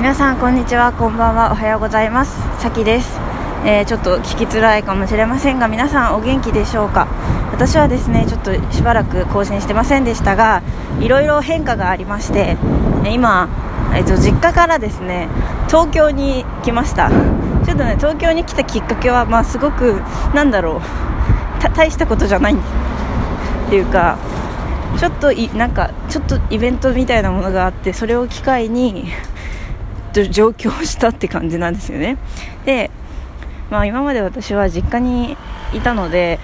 [0.00, 0.94] 皆さんこんにちは。
[0.94, 1.52] こんばんは。
[1.52, 2.32] おはようございます。
[2.62, 3.20] さきです、
[3.66, 7.06] えー、ちょっと聞きづらいかもしれませんが皆さんお元気でしょうか？
[7.52, 10.62] 私はですねちょっとしばらく更新してませんでしたが
[11.00, 12.56] いろいろ変化がありまして
[13.12, 13.50] 今、
[13.94, 15.28] えー、と実家からですね
[15.66, 17.10] 東京に来ました。
[17.10, 20.00] ちょっとね東京に来たきっかけはまあすごく
[20.34, 20.80] なんだろう。
[21.76, 22.56] 大したことじゃないっ
[23.68, 24.16] ていうか
[24.98, 29.12] ちょっといなんかちょっとイベントみたいなものがあってそれを機会に
[30.12, 32.16] 上京したって感じなんですよね。
[32.64, 32.90] で、
[33.70, 35.36] まあ、今まで私は実家に
[35.72, 36.38] いたので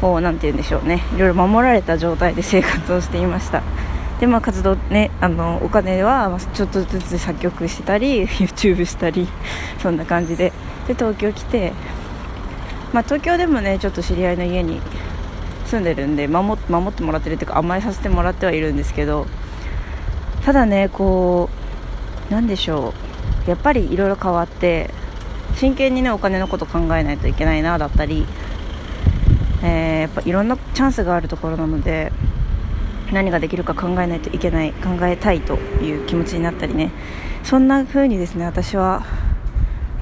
[0.00, 1.02] こうなんて言うんでしょうね。
[1.16, 3.62] いろいろ守られた状態で生活をしていました。
[4.20, 9.26] でまあ活動ねあのお金はちょっとずつ作曲したり YouTube したり
[9.82, 10.52] そんな感じで。
[10.86, 11.72] で東京来て
[12.92, 14.80] まあ、東京でもねちょっと知り合いの家に
[15.64, 19.26] 住んでるんで守守ってもらってるっていうか甘えさせてもらってはいるんですけど
[20.44, 21.61] ただねこう
[22.32, 22.94] なんでしょ
[23.46, 23.50] う。
[23.50, 24.88] やっぱりいろいろ変わって
[25.56, 28.26] 真剣にねお金のこと考えないといけないなだったり、
[29.62, 32.10] えー、やっぱいろんなチャンスがあるところなので
[33.12, 36.90] 何ができるか考えないといけない考えたいという気持ちになったりね。
[37.44, 39.04] そんな風にですね私は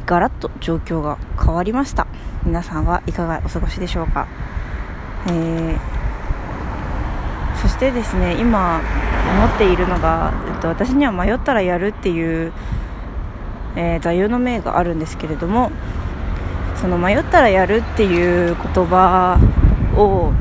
[0.06, 2.06] ガラッと状況が変わりました。
[2.44, 4.28] 皆さんはいかがお過ごしでしょうか。
[5.26, 5.78] えー、
[7.60, 8.80] そしてですね今
[9.30, 12.52] 思っているのが、えっと、私には迷ったらやるっていう、
[13.76, 15.70] えー、座右の銘があるんですけれども
[16.80, 19.38] その迷ったらやるっていう言葉
[19.96, 20.32] を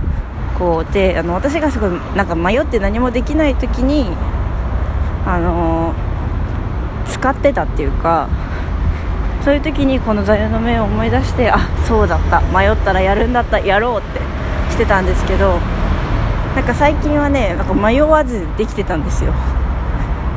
[0.58, 4.06] こうであの私がすごいなんか迷って何もできない時に
[5.26, 5.94] あの
[7.08, 8.30] 使ってたっていうか
[9.44, 14.20] そういう時にこの座右の銘を思い出してあそうだった迷ったらやるんだったやろうって
[14.72, 15.60] してたんですけど
[16.56, 19.34] なんか最近はねなんか迷わずできてたんですよ。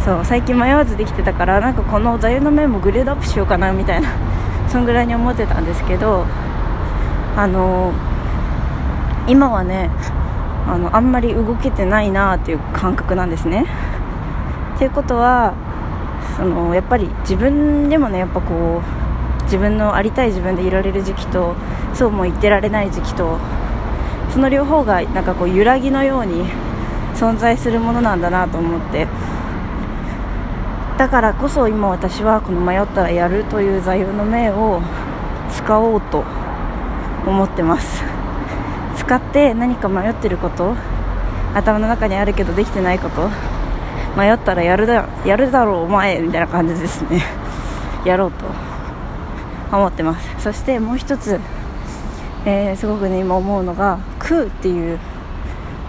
[0.05, 4.09] そう最近迷わずできてたからなんかこの座右の銘もグレードアップしようかなみたいな
[4.69, 6.27] そんぐらいに思ってたんですけど
[7.37, 7.93] あの
[9.29, 9.91] 今はね
[10.67, 13.67] あのあんまり動けてないなっていう感覚なんですね。
[14.75, 15.55] っていうことは
[16.37, 21.55] そのやっぱり自分でもねやっぱこう自分のありたい自分でいられる時期と
[21.95, 23.39] そうも言ってられない時期と
[24.33, 26.45] その両方がなんかこう揺らぎのように
[27.15, 29.07] 存在するものなんだなと思って。
[30.99, 34.81] だからこそ今私はこの迷ったらやるという座右の銘を
[35.51, 36.25] 使おうと
[37.27, 38.05] 思ってます。
[38.97, 40.75] 使って何か迷ってること
[41.55, 43.29] 頭の中にあるけどできてないこと
[44.17, 47.23] 迷ったらやるだやるだろうお前みたいな感じですね。
[48.05, 48.47] やろうと
[49.77, 50.29] 思ってます。
[50.39, 51.41] そしてもう一つ
[52.45, 54.99] えー、すごくね今思うのが空っていう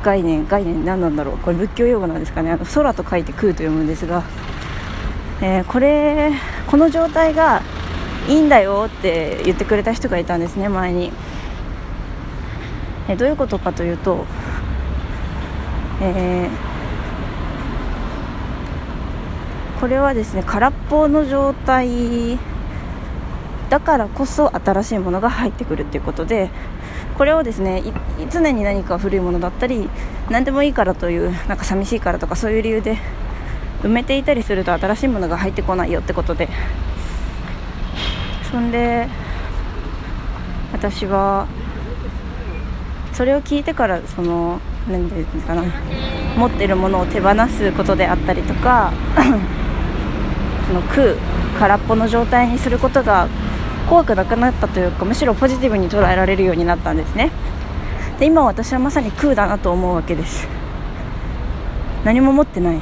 [0.03, 1.37] 概念概念何なんだろう。
[1.37, 2.51] これ仏教用語なんですかね。
[2.51, 4.23] あの空と書いて空と読むんですが、
[5.41, 6.31] えー、これ
[6.67, 7.61] この状態が
[8.27, 11.11] いいんだよって言ってくれた人がいたんですね前に、
[13.09, 14.25] えー、どういうことかというと、
[16.01, 22.37] えー、これはですね空っぽの状態
[23.73, 26.51] だからこそ新しいものが入ってくるっていうことで
[27.17, 27.81] これをですね
[28.31, 29.89] 常に何か古いものだったり
[30.29, 32.99] 何でもいいからというなんか寂しいからとかそういう理由で
[33.81, 36.49] 埋めていたりすると新しいものが入ってこないよってことで。
[38.51, 39.07] そんで
[40.71, 41.47] 私は
[43.11, 45.63] それを聞いてからその何て言うんですかな
[46.37, 48.93] 持ってるものを手放すことであったりとか
[50.69, 51.15] その空
[51.57, 53.27] 空っぽの状態にすることが
[53.89, 57.31] 怖くなくなったというかむしろポジティブに捉えられるようになったんですね。
[58.19, 60.47] で今私はまさに空だなと思うわけです。
[62.03, 62.81] 何も持ってない。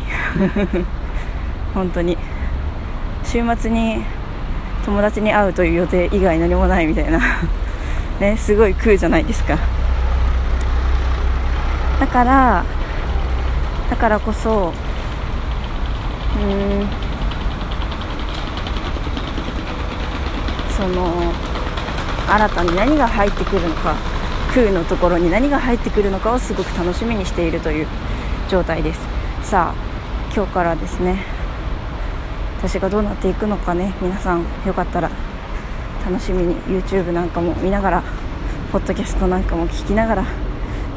[1.74, 2.18] 本当に。
[3.24, 4.04] 週末に
[4.86, 7.20] 友達に会うという予定以外何もないみたいな。
[8.20, 9.58] ねすごい空じゃないですか。
[12.00, 12.64] だから
[13.90, 14.74] だからこそ
[16.42, 17.11] うん。
[20.82, 21.32] その
[22.28, 23.96] 新たに何が入ってくるのか
[24.56, 27.88] 空のところに何が入ってくるのかをすごく楽しみにしているという
[28.50, 29.00] 状態です。
[29.44, 31.24] さあ今日からですね
[32.58, 35.12] 私がどうなっていくのかね皆さんよかったら
[36.04, 38.04] 楽しみに YouTube なんかも見ながら
[38.72, 40.26] ポッドキャストなんかも聞きながら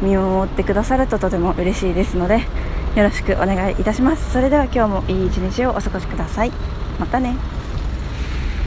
[0.01, 2.47] 見守ってくださるととても嬉しいですので
[2.97, 4.33] よろしくお願いいたします。
[4.33, 6.53] それでは今日もいい一日をお過ごしください。
[6.99, 7.54] またね。